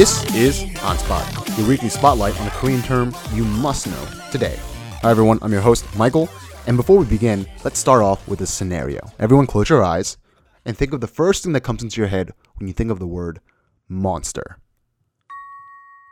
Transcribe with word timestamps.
This 0.00 0.24
is 0.34 0.62
Hanspot, 0.78 1.58
your 1.58 1.68
weekly 1.68 1.90
spotlight 1.90 2.40
on 2.40 2.46
a 2.46 2.50
Korean 2.52 2.80
term 2.80 3.14
you 3.34 3.44
must 3.44 3.86
know 3.86 4.08
today. 4.32 4.58
Hi 5.02 5.10
everyone, 5.10 5.38
I'm 5.42 5.52
your 5.52 5.60
host, 5.60 5.84
Michael, 5.94 6.26
and 6.66 6.78
before 6.78 6.96
we 6.96 7.04
begin, 7.04 7.46
let's 7.64 7.78
start 7.78 8.00
off 8.00 8.26
with 8.26 8.40
a 8.40 8.46
scenario. 8.46 9.00
Everyone 9.18 9.46
close 9.46 9.68
your 9.68 9.84
eyes 9.84 10.16
and 10.64 10.74
think 10.74 10.94
of 10.94 11.02
the 11.02 11.06
first 11.06 11.44
thing 11.44 11.52
that 11.52 11.64
comes 11.64 11.82
into 11.82 12.00
your 12.00 12.08
head 12.08 12.32
when 12.54 12.66
you 12.66 12.72
think 12.72 12.90
of 12.90 12.98
the 12.98 13.06
word 13.06 13.42
monster. 13.90 14.58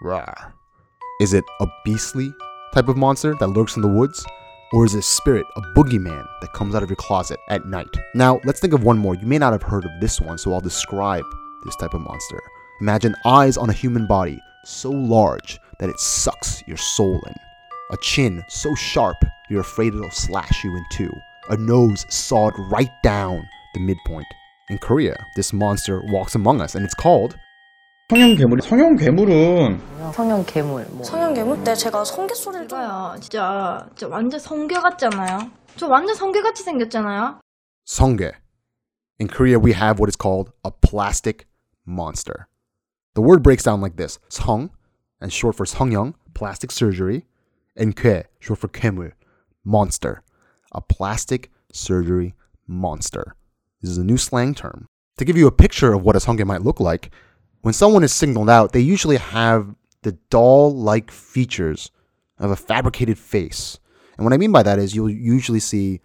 Rawr. 0.04 0.52
Is 1.22 1.32
it 1.32 1.44
a 1.58 1.66
beastly 1.82 2.30
type 2.74 2.88
of 2.88 2.98
monster 2.98 3.36
that 3.40 3.46
lurks 3.46 3.76
in 3.76 3.80
the 3.80 3.88
woods? 3.88 4.22
Or 4.74 4.84
is 4.84 4.94
it 4.94 4.98
a 4.98 5.02
spirit, 5.02 5.46
a 5.56 5.62
boogeyman 5.74 6.26
that 6.42 6.52
comes 6.52 6.74
out 6.74 6.82
of 6.82 6.90
your 6.90 6.96
closet 6.96 7.40
at 7.48 7.64
night? 7.64 7.88
Now, 8.14 8.38
let's 8.44 8.60
think 8.60 8.74
of 8.74 8.84
one 8.84 8.98
more. 8.98 9.14
You 9.14 9.26
may 9.26 9.38
not 9.38 9.54
have 9.54 9.62
heard 9.62 9.86
of 9.86 9.92
this 9.98 10.20
one, 10.20 10.36
so 10.36 10.52
I'll 10.52 10.60
describe 10.60 11.24
this 11.64 11.76
type 11.76 11.94
of 11.94 12.02
monster. 12.02 12.38
Imagine 12.81 13.15
eyes 13.25 13.57
on 13.57 13.69
a 13.69 13.73
human 13.73 14.07
body 14.07 14.39
so 14.65 14.89
large 14.89 15.59
that 15.79 15.89
it 15.89 15.99
sucks 15.99 16.63
your 16.67 16.77
soul 16.77 17.21
in. 17.27 17.33
A 17.91 17.97
chin 18.01 18.43
so 18.49 18.73
sharp 18.75 19.17
you're 19.49 19.61
afraid 19.61 19.93
it'll 19.93 20.09
slash 20.11 20.63
you 20.63 20.75
in 20.75 20.83
two. 20.91 21.11
A 21.49 21.57
nose 21.57 22.05
sawed 22.09 22.53
right 22.71 22.91
down 23.03 23.47
the 23.73 23.79
midpoint. 23.79 24.27
In 24.69 24.77
Korea, 24.77 25.15
this 25.35 25.53
monster 25.53 26.01
walks 26.11 26.35
among 26.35 26.61
us 26.61 26.75
and 26.75 26.85
it's 26.85 26.95
called 26.95 27.35
성형 28.09 28.35
괴물이 28.35 28.61
성형 28.61 28.97
괴물은 28.97 29.81
성형 30.13 30.45
괴물 30.45 30.85
뭐 30.91 31.03
성형 31.03 31.33
괴물? 31.33 31.63
네, 31.63 31.73
제가 31.73 32.03
성게 32.03 32.35
소리를 32.35 32.67
좀 32.67 32.77
제가요 32.77 33.15
진짜 33.19 33.87
진짜 33.95 34.07
완전 34.07 34.39
성게 34.39 34.75
같잖아요. 34.75 35.49
저 35.77 35.87
완전 35.87 36.15
성게 36.15 36.41
같이 36.41 36.63
생겼잖아요. 36.63 37.39
Songge. 37.87 38.33
In 39.19 39.27
Korea, 39.27 39.57
we 39.57 39.73
have 39.73 39.99
what 39.99 40.09
is 40.09 40.15
called 40.15 40.51
a 40.63 40.71
plastic 40.71 41.47
monster. 41.85 42.47
The 43.18 43.22
word 43.22 43.42
breaks 43.42 43.64
down 43.64 43.80
like 43.80 43.96
this 43.96 44.20
Song, 44.28 44.70
and 45.20 45.32
short 45.32 45.56
for 45.56 45.66
Songyong, 45.66 46.14
plastic 46.34 46.70
surgery, 46.70 47.26
and 47.74 47.92
short 48.38 48.60
for 48.60 48.68
Kemur, 48.68 49.10
monster. 49.64 50.22
A 50.70 50.80
plastic 50.80 51.50
surgery 51.72 52.36
monster. 52.68 53.34
This 53.82 53.90
is 53.90 53.98
a 53.98 54.04
new 54.04 54.18
slang 54.18 54.54
term. 54.54 54.86
To 55.16 55.24
give 55.24 55.36
you 55.36 55.48
a 55.48 55.50
picture 55.50 55.92
of 55.92 56.04
what 56.04 56.14
a 56.14 56.20
Songyong 56.20 56.46
might 56.46 56.62
look 56.62 56.78
like, 56.78 57.10
when 57.62 57.74
someone 57.74 58.04
is 58.04 58.14
singled 58.14 58.48
out, 58.48 58.72
they 58.72 58.78
usually 58.78 59.16
have 59.16 59.74
the 60.02 60.12
doll 60.30 60.72
like 60.72 61.10
features 61.10 61.90
of 62.38 62.52
a 62.52 62.56
fabricated 62.56 63.18
face. 63.18 63.80
And 64.16 64.24
what 64.24 64.32
I 64.32 64.36
mean 64.36 64.52
by 64.52 64.62
that 64.62 64.78
is 64.78 64.94
you'll 64.94 65.10
usually 65.10 65.58
see 65.58 66.02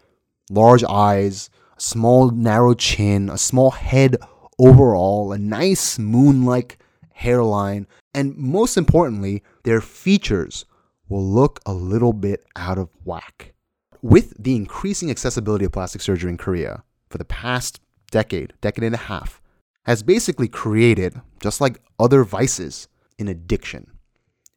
large 0.50 0.84
eyes, 0.84 1.52
a 1.78 1.80
small 1.80 2.32
narrow 2.32 2.74
chin, 2.74 3.30
a 3.30 3.38
small 3.38 3.70
head 3.70 4.18
overall, 4.58 5.32
a 5.32 5.38
nice 5.38 6.00
moon 6.00 6.44
like 6.44 6.80
hairline, 7.14 7.88
and 8.14 8.36
most 8.38 8.78
importantly, 8.78 9.44
their 9.64 9.82
features 9.82 10.66
will 11.10 11.26
look 11.26 11.60
a 11.66 11.74
little 11.74 12.14
bit 12.14 12.44
out 12.56 12.78
of 12.78 12.90
whack. 13.04 13.54
With 14.02 14.34
the 14.38 14.56
increasing 14.56 15.10
accessibility 15.10 15.66
of 15.66 15.72
plastic 15.72 16.02
surgery 16.02 16.30
in 16.30 16.38
Korea 16.38 16.84
for 17.10 17.18
the 17.18 17.26
past 17.26 17.80
decade, 18.12 18.54
decade 18.62 18.84
and 18.84 18.96
a 18.96 18.98
half, 18.98 19.42
has 19.86 20.04
basically 20.04 20.48
created, 20.48 21.20
just 21.42 21.62
like 21.62 21.82
other 22.00 22.24
vices, 22.24 22.88
an 23.20 23.28
addiction. 23.28 23.92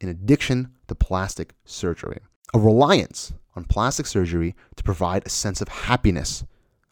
An 0.01 0.09
addiction 0.09 0.73
to 0.89 0.95
plastic 0.95 1.55
surgery. 1.65 2.21
A 2.55 2.59
reliance 2.59 3.33
on 3.55 3.65
plastic 3.65 4.07
surgery 4.07 4.55
to 4.77 4.83
provide 4.83 5.27
a 5.27 5.31
sense 5.31 5.61
of 5.61 5.69
happiness, 5.69 6.45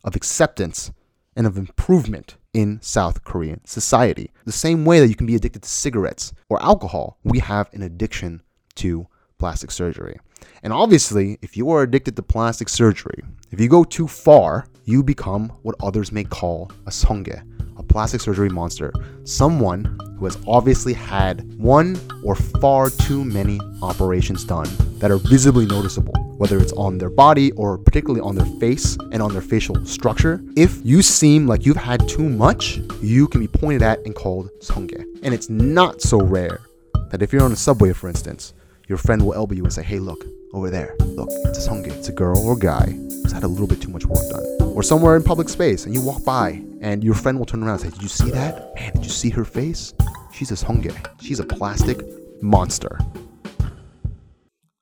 of 0.02 0.16
acceptance, 0.16 0.90
and 1.36 1.46
of 1.46 1.58
improvement 1.58 2.36
in 2.54 2.80
South 2.80 3.24
Korean 3.24 3.60
society. 3.66 4.30
The 4.46 4.52
same 4.52 4.84
way 4.84 5.00
that 5.00 5.08
you 5.08 5.16
can 5.16 5.26
be 5.26 5.34
addicted 5.34 5.62
to 5.62 5.68
cigarettes 5.68 6.32
or 6.48 6.62
alcohol, 6.62 7.18
we 7.24 7.40
have 7.40 7.68
an 7.74 7.82
addiction 7.82 8.40
to 8.76 9.06
plastic 9.38 9.70
surgery. 9.70 10.18
And 10.62 10.72
obviously, 10.72 11.38
if 11.42 11.56
you 11.56 11.70
are 11.70 11.82
addicted 11.82 12.16
to 12.16 12.22
plastic 12.22 12.68
surgery, 12.68 13.22
if 13.50 13.60
you 13.60 13.68
go 13.68 13.84
too 13.84 14.08
far, 14.08 14.66
you 14.84 15.02
become 15.02 15.52
what 15.62 15.76
others 15.82 16.12
may 16.12 16.24
call 16.24 16.70
a 16.86 16.90
songe, 16.90 17.42
a 17.76 17.82
plastic 17.82 18.20
surgery 18.20 18.48
monster, 18.48 18.92
someone 19.24 19.98
who 20.18 20.24
has 20.24 20.38
obviously 20.46 20.92
had 20.92 21.58
one 21.58 21.98
or 22.24 22.34
far 22.34 22.90
too 22.90 23.24
many 23.24 23.60
operations 23.82 24.44
done 24.44 24.68
that 24.98 25.10
are 25.10 25.18
visibly 25.18 25.66
noticeable, 25.66 26.14
whether 26.44 26.58
it's 26.58 26.74
on 26.74 26.98
their 26.98 27.08
body 27.08 27.52
or 27.52 27.78
particularly 27.78 28.20
on 28.20 28.34
their 28.34 28.44
face 28.60 28.98
and 29.12 29.22
on 29.22 29.32
their 29.32 29.40
facial 29.40 29.82
structure. 29.86 30.42
If 30.58 30.78
you 30.84 31.00
seem 31.00 31.46
like 31.46 31.64
you've 31.64 31.78
had 31.78 32.06
too 32.06 32.28
much, 32.28 32.80
you 33.00 33.28
can 33.28 33.40
be 33.40 33.48
pointed 33.48 33.80
at 33.80 34.04
and 34.04 34.14
called 34.14 34.50
songe. 34.60 34.92
And 35.22 35.32
it's 35.32 35.48
not 35.48 36.02
so 36.02 36.20
rare 36.20 36.60
that 37.10 37.22
if 37.22 37.32
you're 37.32 37.42
on 37.42 37.52
a 37.52 37.56
subway, 37.56 37.94
for 37.94 38.08
instance, 38.08 38.52
your 38.88 38.98
friend 38.98 39.24
will 39.24 39.32
elbow 39.32 39.54
you 39.54 39.64
and 39.64 39.72
say, 39.72 39.82
hey, 39.82 39.98
look, 39.98 40.22
over 40.52 40.68
there. 40.68 40.94
Look, 41.00 41.30
it's 41.46 41.66
a 41.66 41.70
songe. 41.70 41.86
It's 41.86 42.10
a 42.10 42.12
girl 42.12 42.36
or 42.36 42.58
guy 42.58 42.90
who's 42.90 43.32
had 43.32 43.44
a 43.44 43.48
little 43.48 43.66
bit 43.66 43.80
too 43.80 43.88
much 43.88 44.04
work 44.04 44.28
done. 44.28 44.44
Or 44.74 44.82
somewhere 44.82 45.16
in 45.16 45.22
public 45.22 45.48
space 45.48 45.86
and 45.86 45.94
you 45.94 46.02
walk 46.02 46.26
by 46.26 46.62
and 46.82 47.02
your 47.02 47.14
friend 47.14 47.38
will 47.38 47.46
turn 47.46 47.62
around 47.62 47.80
and 47.80 47.84
say, 47.84 47.88
did 47.88 48.02
you 48.02 48.08
see 48.08 48.30
that? 48.32 48.74
Man, 48.74 48.92
did 48.92 49.04
you 49.06 49.10
see 49.10 49.30
her 49.30 49.46
face? 49.46 49.94
She's 50.34 50.50
a 50.50 50.56
songe. 50.56 50.94
She's 51.22 51.40
a 51.40 51.44
plastic 51.46 52.02
monster. 52.42 52.98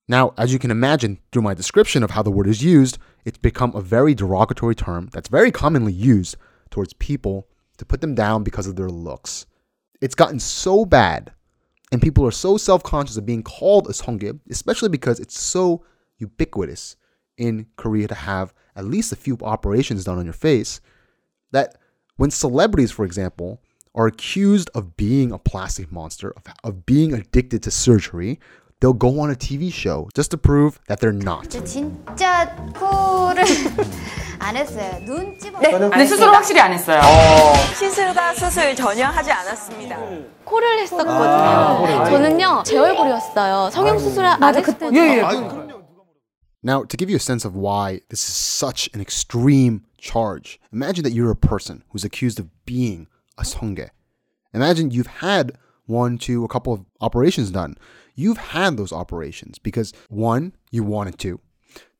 Now, 0.09 0.35
as 0.37 0.53
you 0.53 0.59
can 0.59 0.71
imagine 0.71 1.19
through 1.31 1.43
my 1.43 1.55
description 1.55 2.03
of 2.03 2.11
how 2.11 2.23
the 2.23 2.31
word 2.31 2.49
is 2.49 2.63
used, 2.63 2.99
it's 3.25 3.39
become 3.39 3.75
a 3.75 3.81
very 3.81 4.15
derogatory 4.15 4.75
term 4.75 5.09
that's 5.13 5.29
very 5.29 5.51
commonly 5.51 5.93
used 5.93 6.37
towards 6.71 6.93
people 6.95 7.47
to 7.79 7.85
put 7.85 8.01
them 8.01 8.15
down 8.15 8.43
because 8.43 8.67
of 8.67 8.77
their 8.77 8.89
looks. 8.89 9.47
It's 10.01 10.17
gotten 10.17 10.41
so 10.41 10.85
bad, 10.85 11.33
and 11.93 12.03
people 12.03 12.27
are 12.27 12.33
so 12.33 12.57
self 12.57 12.83
conscious 12.83 13.17
of 13.17 13.27
being 13.27 13.43
called 13.43 13.87
a 13.87 13.93
songe, 13.93 14.41
especially 14.51 14.89
because 14.89 15.21
it's 15.21 15.41
so 15.41 15.85
ubiquitous 16.19 16.97
in 17.39 17.67
Korea 17.77 18.09
to 18.09 18.15
have 18.15 18.53
at 18.75 18.85
least 18.85 19.13
a 19.13 19.17
few 19.17 19.39
operations 19.43 20.05
done 20.05 20.19
on 20.19 20.25
your 20.25 20.33
face, 20.33 20.81
that 21.53 21.77
when 22.17 22.31
celebrities, 22.31 22.91
for 22.91 23.05
example, 23.05 23.61
are 23.95 24.07
accused 24.07 24.71
of 24.75 24.97
being 24.97 25.33
a 25.33 25.39
plastic 25.39 25.93
monster, 25.93 26.33
of, 26.37 26.43
of 26.65 26.87
being 26.87 27.13
addicted 27.13 27.63
to 27.63 27.71
surgery, 27.71 28.41
they'll 28.82 28.94
go 28.94 29.20
on 29.20 29.30
a 29.30 29.36
TV 29.36 29.72
show 29.72 30.10
just 30.14 30.32
to 30.32 30.38
prove 30.38 30.80
that 30.88 31.00
they're 31.00 31.14
not. 31.14 31.50
진짜 31.66 32.56
코를 32.74 33.44
안 34.40 34.56
했어요. 34.56 35.00
눈 35.06 35.38
찝어. 35.40 35.60
근데 35.60 36.06
스스로 36.06 36.32
확실히 36.32 36.60
안 36.62 36.72
했어요. 36.74 37.02
시술과 37.76 38.34
수술 38.36 38.76
전혀 38.76 39.08
하지 39.08 39.32
않았습니다. 39.32 39.98
코를 40.44 40.80
했었거든요. 40.80 42.06
저는요 42.06 42.64
제 42.66 42.78
얼굴이었어요. 42.78 43.70
성형 43.72 44.00
수술 44.00 44.26
안 44.26 44.56
했을 44.56 44.78
때 44.78 44.90
Now, 46.64 46.84
to 46.84 46.98
give 46.98 47.10
you 47.10 47.16
a 47.16 47.20
sense 47.20 47.46
of 47.46 47.56
why 47.56 48.02
this 48.10 48.28
is 48.28 48.34
such 48.34 48.90
an 48.94 49.00
extreme 49.00 49.84
charge, 49.98 50.60
imagine 50.74 51.04
that 51.04 51.14
you're 51.14 51.32
a 51.32 51.36
person 51.36 51.84
who's 51.92 52.04
accused 52.04 52.40
of 52.40 52.50
being 52.66 53.08
a 53.38 53.46
songe. 53.46 53.90
Imagine 54.54 54.92
you've 54.92 55.22
had 55.22 55.54
one, 55.87 56.19
two, 56.19 56.45
a 56.45 56.49
couple 56.49 56.73
of 56.73 56.85
operations 57.01 57.51
done. 57.51 57.77
You've 58.15 58.39
had 58.39 58.77
those 58.77 58.93
operations 58.93 59.59
because 59.59 59.93
one, 60.09 60.55
you 60.71 60.85
wanted 60.85 61.19
to. 61.21 61.41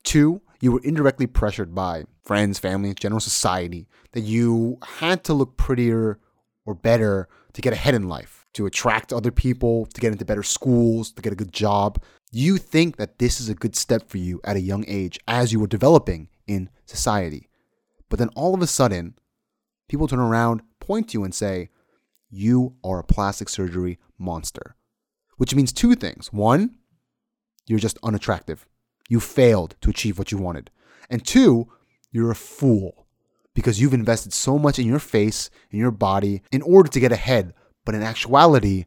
Two, 0.03 0.41
you 0.61 0.71
were 0.71 0.81
indirectly 0.83 1.27
pressured 1.27 1.73
by 1.73 2.05
friends, 2.23 2.59
family, 2.59 2.93
general 2.93 3.19
society 3.19 3.87
that 4.11 4.21
you 4.21 4.77
had 4.99 5.23
to 5.25 5.33
look 5.33 5.57
prettier 5.57 6.19
or 6.65 6.73
better 6.73 7.27
to 7.53 7.61
get 7.61 7.73
ahead 7.73 7.93
in 7.93 8.07
life, 8.07 8.45
to 8.53 8.65
attract 8.65 9.11
other 9.11 9.31
people, 9.31 9.85
to 9.87 10.01
get 10.01 10.11
into 10.11 10.25
better 10.25 10.43
schools, 10.43 11.11
to 11.11 11.21
get 11.21 11.33
a 11.33 11.37
good 11.37 11.51
job. 11.53 12.01
You 12.31 12.57
think 12.57 12.97
that 12.97 13.19
this 13.19 13.39
is 13.39 13.49
a 13.49 13.55
good 13.55 13.75
step 13.75 14.09
for 14.09 14.17
you 14.17 14.39
at 14.43 14.55
a 14.55 14.61
young 14.61 14.85
age 14.87 15.19
as 15.27 15.51
you 15.51 15.59
were 15.59 15.67
developing 15.67 16.29
in 16.47 16.69
society. 16.85 17.49
But 18.09 18.19
then 18.19 18.29
all 18.29 18.53
of 18.53 18.61
a 18.61 18.67
sudden, 18.67 19.15
people 19.87 20.07
turn 20.07 20.19
around, 20.19 20.61
point 20.79 21.09
to 21.09 21.19
you, 21.19 21.23
and 21.23 21.33
say, 21.33 21.69
You 22.35 22.73
are 22.83 22.97
a 22.97 23.03
plastic 23.03 23.47
surgery 23.47 23.99
monster. 24.17 24.75
Which 25.37 25.53
means 25.53 25.71
two 25.71 25.93
things. 25.93 26.33
One, 26.33 26.77
you're 27.67 27.77
just 27.77 27.99
unattractive. 28.01 28.65
You 29.07 29.19
failed 29.19 29.75
to 29.81 29.91
achieve 29.91 30.17
what 30.17 30.31
you 30.31 30.39
wanted. 30.39 30.71
And 31.11 31.23
two, 31.23 31.67
you're 32.11 32.31
a 32.31 32.35
fool 32.35 33.05
because 33.53 33.79
you've 33.79 33.93
invested 33.93 34.33
so 34.33 34.57
much 34.57 34.79
in 34.79 34.87
your 34.87 34.97
face, 34.97 35.51
in 35.69 35.77
your 35.77 35.91
body, 35.91 36.41
in 36.51 36.63
order 36.63 36.89
to 36.89 36.99
get 36.99 37.11
ahead. 37.11 37.53
But 37.85 37.93
in 37.93 38.01
actuality, 38.01 38.85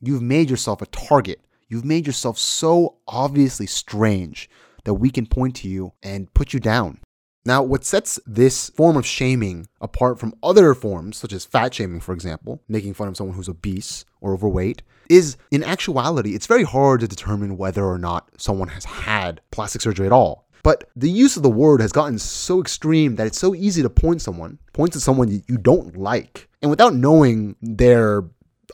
you've 0.00 0.22
made 0.22 0.48
yourself 0.48 0.80
a 0.80 0.86
target. 0.86 1.42
You've 1.68 1.84
made 1.84 2.06
yourself 2.06 2.38
so 2.38 3.00
obviously 3.06 3.66
strange 3.66 4.48
that 4.84 4.94
we 4.94 5.10
can 5.10 5.26
point 5.26 5.56
to 5.56 5.68
you 5.68 5.92
and 6.02 6.32
put 6.32 6.54
you 6.54 6.60
down. 6.60 7.00
Now, 7.44 7.62
what 7.62 7.84
sets 7.84 8.20
this 8.26 8.68
form 8.70 8.96
of 8.96 9.06
shaming 9.06 9.68
apart 9.80 10.18
from 10.18 10.34
other 10.42 10.74
forms, 10.74 11.16
such 11.16 11.32
as 11.32 11.44
fat 11.44 11.72
shaming, 11.72 12.00
for 12.00 12.12
example, 12.12 12.62
making 12.68 12.94
fun 12.94 13.08
of 13.08 13.16
someone 13.16 13.36
who's 13.36 13.48
obese 13.48 14.04
or 14.20 14.34
overweight, 14.34 14.82
is 15.08 15.36
in 15.50 15.64
actuality, 15.64 16.34
it's 16.34 16.46
very 16.46 16.64
hard 16.64 17.00
to 17.00 17.08
determine 17.08 17.56
whether 17.56 17.84
or 17.84 17.98
not 17.98 18.28
someone 18.36 18.68
has 18.68 18.84
had 18.84 19.40
plastic 19.50 19.80
surgery 19.80 20.06
at 20.06 20.12
all. 20.12 20.46
But 20.62 20.90
the 20.96 21.08
use 21.08 21.36
of 21.36 21.42
the 21.42 21.48
word 21.48 21.80
has 21.80 21.92
gotten 21.92 22.18
so 22.18 22.60
extreme 22.60 23.16
that 23.16 23.26
it's 23.26 23.38
so 23.38 23.54
easy 23.54 23.80
to 23.80 23.88
point 23.88 24.20
someone, 24.20 24.58
point 24.74 24.92
to 24.92 25.00
someone 25.00 25.30
you 25.30 25.56
don't 25.56 25.96
like, 25.96 26.48
and 26.60 26.70
without 26.70 26.94
knowing 26.94 27.56
their 27.62 28.24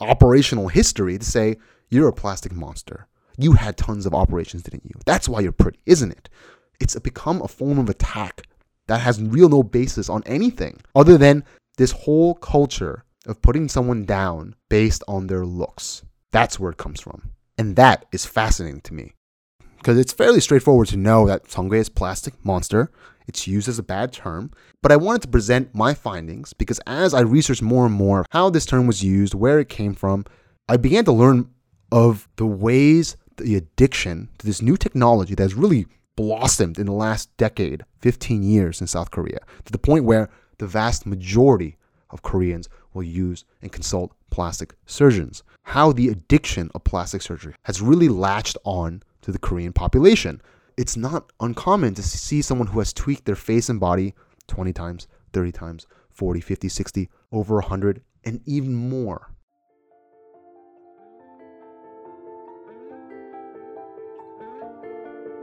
operational 0.01 0.69
history 0.69 1.19
to 1.19 1.25
say, 1.25 1.57
you're 1.91 2.09
a 2.09 2.13
plastic 2.13 2.53
monster. 2.53 3.07
You 3.39 3.53
had 3.53 3.77
tons 3.77 4.07
of 4.07 4.15
operations, 4.15 4.63
didn't 4.63 4.87
you? 4.87 4.99
That's 5.07 5.29
why 5.29 5.41
you're 5.41 5.53
pretty, 5.53 5.79
isn't 5.87 6.11
it? 6.11 6.29
It's 6.81 6.99
become 6.99 7.43
a 7.43 7.49
form 7.49 7.79
of 7.79 7.89
attack 7.89 8.47
that 8.87 9.01
has 9.01 9.23
real 9.23 9.49
no 9.49 9.63
basis 9.63 10.09
on 10.09 10.23
anything 10.27 10.81
other 10.95 11.17
than 11.19 11.45
this 11.77 11.93
whole 11.93 12.35
culture 12.35 13.05
of 13.27 13.43
putting 13.43 13.69
someone 13.69 14.05
down 14.05 14.55
based 14.69 15.03
on 15.09 15.27
their 15.27 15.47
looks. 15.47 16.03
That's 16.31 16.59
where 16.59 16.71
it 16.71 16.79
comes 16.79 17.01
from. 17.01 17.31
And 17.57 17.77
that 17.77 18.07
is 18.13 18.27
fascinating 18.27 18.81
to 18.83 18.95
me. 18.95 19.15
Because 19.79 19.99
it's 19.99 20.13
fairly 20.13 20.41
straightforward 20.41 20.89
to 20.89 20.97
know 20.97 21.27
that 21.27 21.45
Songgue 21.45 21.77
is 21.77 21.89
plastic 21.89 22.35
monster. 22.45 22.91
It's 23.27 23.47
used 23.47 23.69
as 23.69 23.79
a 23.79 23.83
bad 23.83 24.13
term. 24.13 24.51
But 24.83 24.93
I 24.93 24.97
wanted 24.97 25.23
to 25.23 25.29
present 25.29 25.75
my 25.75 25.95
findings 25.95 26.53
because 26.53 26.81
as 26.87 27.15
I 27.15 27.21
researched 27.21 27.63
more 27.63 27.87
and 27.87 27.95
more 27.95 28.25
how 28.31 28.51
this 28.51 28.67
term 28.67 28.87
was 28.87 29.05
used, 29.05 29.35
where 29.35 29.59
it 29.61 29.69
came 29.69 29.95
from, 29.95 30.25
I 30.69 30.77
began 30.77 31.05
to 31.05 31.13
learn 31.13 31.51
of 31.93 32.29
the 32.37 32.47
ways 32.47 33.17
the 33.37 33.57
addiction 33.57 34.29
to 34.39 34.47
this 34.47 34.63
new 34.63 34.77
technology 34.77 35.35
that 35.35 35.43
has 35.43 35.55
really 35.55 35.87
blossomed 36.17 36.79
in 36.79 36.87
the 36.87 36.93
last 36.93 37.35
decade, 37.37 37.85
15 38.01 38.43
years 38.43 38.81
in 38.81 38.87
South 38.87 39.11
Korea, 39.11 39.41
to 39.65 39.73
the 39.73 39.79
point 39.79 40.05
where 40.05 40.31
the 40.59 40.67
vast 40.67 41.07
majority 41.07 41.77
of 42.11 42.23
Koreans 42.23 42.69
will 42.93 43.03
use 43.03 43.45
and 43.61 43.73
consult 43.73 44.13
plastic 44.31 44.75
surgeons. 44.87 45.43
How 45.63 45.93
the 45.93 46.09
addiction 46.09 46.71
of 46.75 46.85
plastic 46.85 47.23
surgery 47.23 47.55
has 47.63 47.83
really 47.83 48.09
latched 48.09 48.57
on 48.65 49.03
to 49.23 49.33
the 49.33 49.39
Korean 49.39 49.73
population. 49.73 50.41
It's 50.77 50.97
not 50.97 51.33
uncommon 51.41 51.95
to 51.95 52.03
see 52.03 52.43
someone 52.43 52.69
who 52.69 52.79
has 52.79 52.93
tweaked 52.93 53.25
their 53.25 53.37
face 53.37 53.69
and 53.69 53.81
body 53.81 54.15
20 54.49 54.73
times, 54.73 55.09
30 55.33 55.53
times, 55.53 55.87
40, 56.11 56.41
50, 56.41 56.69
60, 56.69 57.11
over 57.33 57.55
100, 57.57 58.03
and 58.25 58.41
even 58.47 58.75
more. 58.75 59.31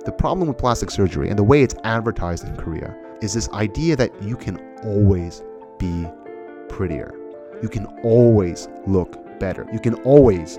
The 0.04 0.12
problem 0.12 0.48
with 0.48 0.58
plastic 0.58 0.90
surgery 0.90 1.30
and 1.30 1.38
the 1.38 1.44
way 1.44 1.62
it's 1.62 1.76
advertised 1.84 2.48
in 2.48 2.56
Korea 2.56 2.96
is 3.22 3.36
this 3.36 3.48
idea 3.50 3.96
that 3.98 4.12
you 4.24 4.36
can 4.36 4.58
always 4.84 5.44
be 5.78 6.08
prettier. 6.70 7.14
You 7.62 7.70
can 7.70 7.86
always 8.04 8.68
look 8.88 9.40
better. 9.40 9.68
You 9.72 9.80
can 9.80 9.94
always 10.04 10.58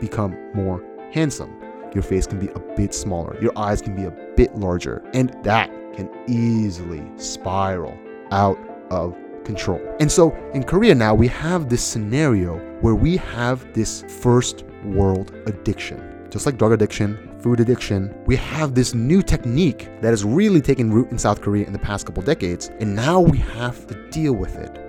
become 0.00 0.36
more 0.54 0.80
handsome. 1.12 1.60
Your 1.92 2.04
face 2.04 2.24
can 2.24 2.38
be 2.38 2.48
a 2.48 2.60
bit 2.76 2.94
smaller. 2.94 3.36
Your 3.40 3.56
eyes 3.58 3.82
can 3.82 3.96
be 3.96 4.04
a 4.04 4.12
bit 4.36 4.54
larger. 4.54 5.02
And 5.12 5.36
that 5.42 5.70
can 5.94 6.08
easily 6.28 7.02
spiral 7.16 7.98
out 8.30 8.58
of 8.90 9.16
control. 9.44 9.80
And 9.98 10.10
so 10.10 10.30
in 10.54 10.62
Korea 10.62 10.94
now, 10.94 11.14
we 11.14 11.26
have 11.28 11.68
this 11.68 11.82
scenario 11.82 12.58
where 12.80 12.94
we 12.94 13.16
have 13.16 13.72
this 13.74 14.04
first 14.20 14.62
world 14.84 15.32
addiction. 15.46 16.28
Just 16.30 16.46
like 16.46 16.58
drug 16.58 16.72
addiction, 16.72 17.33
food 17.44 17.60
addiction, 17.60 18.10
we 18.24 18.36
have 18.36 18.74
this 18.74 18.94
new 18.94 19.20
technique 19.20 19.90
that 20.00 20.08
has 20.08 20.24
really 20.24 20.62
taken 20.62 20.90
root 20.90 21.10
in 21.10 21.18
South 21.18 21.42
Korea 21.42 21.66
in 21.66 21.74
the 21.74 21.78
past 21.78 22.06
couple 22.06 22.22
decades, 22.22 22.70
and 22.80 22.96
now 22.96 23.20
we 23.20 23.36
have 23.36 23.86
to 23.86 24.08
deal 24.08 24.32
with 24.32 24.56
it. 24.56 24.80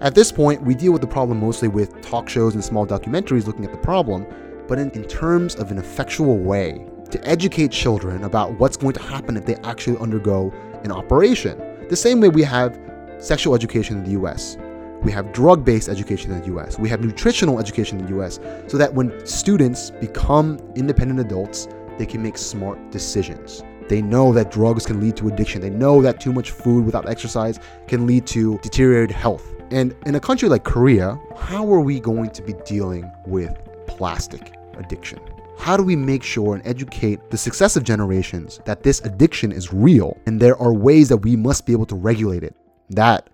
At 0.00 0.14
this 0.14 0.30
point, 0.30 0.62
we 0.62 0.76
deal 0.76 0.92
with 0.92 1.00
the 1.00 1.08
problem 1.08 1.40
mostly 1.40 1.66
with 1.66 2.00
talk 2.02 2.28
shows 2.28 2.54
and 2.54 2.62
small 2.62 2.86
documentaries 2.86 3.48
looking 3.48 3.64
at 3.64 3.72
the 3.72 3.78
problem, 3.78 4.24
but 4.68 4.78
in, 4.78 4.90
in 4.90 5.02
terms 5.02 5.56
of 5.56 5.72
an 5.72 5.78
effectual 5.78 6.38
way 6.38 6.86
to 7.10 7.26
educate 7.26 7.72
children 7.72 8.22
about 8.22 8.56
what's 8.60 8.76
going 8.76 8.92
to 8.92 9.02
happen 9.02 9.36
if 9.36 9.44
they 9.44 9.56
actually 9.64 9.98
undergo 9.98 10.52
an 10.84 10.92
operation. 10.92 11.60
The 11.88 11.96
same 11.96 12.20
way 12.20 12.28
we 12.28 12.44
have 12.44 12.78
sexual 13.18 13.52
education 13.52 13.98
in 13.98 14.04
the 14.04 14.12
US, 14.12 14.56
we 15.02 15.10
have 15.10 15.32
drug 15.32 15.64
based 15.64 15.88
education 15.88 16.30
in 16.30 16.40
the 16.40 16.56
US, 16.56 16.78
we 16.78 16.88
have 16.88 17.00
nutritional 17.00 17.58
education 17.58 17.98
in 17.98 18.06
the 18.06 18.20
US, 18.20 18.38
so 18.68 18.78
that 18.78 18.94
when 18.94 19.26
students 19.26 19.90
become 19.90 20.60
independent 20.76 21.18
adults, 21.18 21.66
they 21.98 22.06
can 22.06 22.22
make 22.22 22.38
smart 22.38 22.90
decisions. 22.90 23.62
They 23.88 24.02
know 24.02 24.32
that 24.32 24.50
drugs 24.50 24.84
can 24.84 25.00
lead 25.00 25.16
to 25.18 25.28
addiction. 25.28 25.60
They 25.60 25.70
know 25.70 26.02
that 26.02 26.20
too 26.20 26.32
much 26.32 26.50
food 26.50 26.84
without 26.84 27.08
exercise 27.08 27.60
can 27.86 28.06
lead 28.06 28.26
to 28.28 28.58
deteriorated 28.58 29.14
health. 29.14 29.54
And 29.70 29.94
in 30.06 30.14
a 30.14 30.20
country 30.20 30.48
like 30.48 30.64
Korea, 30.64 31.18
how 31.36 31.72
are 31.72 31.80
we 31.80 32.00
going 32.00 32.30
to 32.30 32.42
be 32.42 32.54
dealing 32.64 33.10
with 33.26 33.56
plastic 33.86 34.54
addiction? 34.74 35.20
How 35.58 35.76
do 35.76 35.82
we 35.82 35.96
make 35.96 36.22
sure 36.22 36.54
and 36.54 36.66
educate 36.66 37.30
the 37.30 37.38
successive 37.38 37.82
generations 37.82 38.60
that 38.64 38.82
this 38.82 39.00
addiction 39.00 39.52
is 39.52 39.72
real 39.72 40.16
and 40.26 40.38
there 40.38 40.56
are 40.60 40.72
ways 40.72 41.08
that 41.08 41.18
we 41.18 41.34
must 41.34 41.64
be 41.64 41.72
able 41.72 41.86
to 41.86 41.96
regulate 41.96 42.42
it? 42.42 42.54
That 42.90 43.30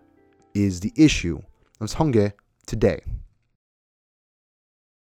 is 0.55 0.81
the 0.81 0.93
issue 0.97 1.41
of 1.81 1.88
Songgue 1.88 2.32
today. 2.67 3.00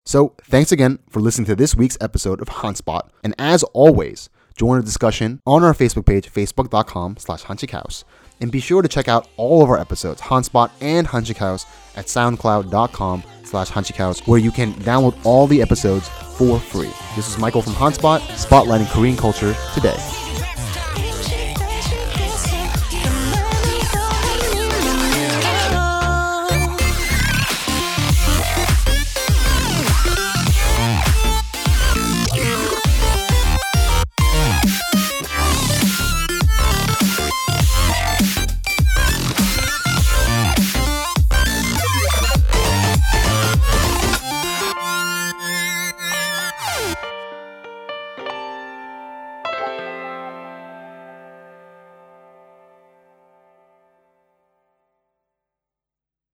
So, 0.06 0.34
thanks 0.42 0.72
again 0.72 1.00
for 1.10 1.20
listening 1.20 1.46
to 1.48 1.56
this 1.56 1.76
week's 1.76 1.98
episode 2.02 2.42
of 2.42 2.48
Hanspot. 2.48 3.10
And 3.24 3.36
as 3.38 3.64
always, 3.74 4.30
join 4.56 4.78
our 4.78 4.82
discussion 4.82 5.40
on 5.46 5.64
our 5.64 5.74
Facebook 5.74 6.06
page, 6.06 6.32
facebook.com 6.32 7.18
slash 7.18 7.44
Hanchikhouse. 7.44 8.04
And 8.42 8.52
be 8.52 8.60
sure 8.60 8.82
to 8.82 8.88
check 8.88 9.08
out 9.08 9.28
all 9.38 9.62
of 9.62 9.70
our 9.70 9.78
episodes, 9.78 10.22
Hanspot 10.22 10.72
and 10.82 11.08
Hanchikhouse, 11.08 11.66
at 11.96 12.06
soundcloud.com 12.06 13.24
slash 13.44 13.70
Hanchikhouse, 13.70 14.28
where 14.28 14.40
you 14.40 14.52
can 14.52 14.74
download 14.76 15.18
all 15.26 15.46
the 15.46 15.62
episodes 15.62 16.08
for 16.38 16.60
free. 16.60 16.92
This 17.16 17.28
is 17.28 17.38
Michael 17.38 17.62
from 17.62 17.74
Hanspot, 17.74 18.20
spotlighting 18.20 18.90
Korean 18.92 19.18
culture 19.18 19.56
today. 19.74 19.98